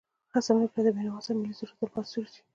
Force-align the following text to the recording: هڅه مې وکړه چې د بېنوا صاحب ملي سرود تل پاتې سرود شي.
هڅه 0.33 0.51
مې 0.55 0.61
وکړه 0.63 0.79
چې 0.83 0.83
د 0.85 0.89
بېنوا 0.95 1.19
صاحب 1.25 1.37
ملي 1.41 1.55
سرود 1.59 1.77
تل 1.79 1.89
پاتې 1.93 2.09
سرود 2.11 2.31
شي. 2.35 2.41